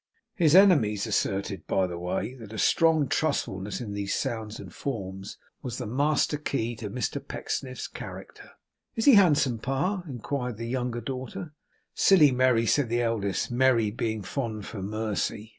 [0.33, 5.77] His enemies asserted, by the way, that a strong trustfulness in sounds and forms was
[5.77, 8.49] the master key to Mr Pecksniff's character.
[8.95, 11.53] 'Is he handsome, Pa?' inquired the younger daughter.
[11.93, 15.49] 'Silly Merry!' said the eldest: Merry being fond for Mercy.